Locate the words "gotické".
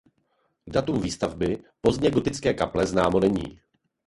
2.11-2.53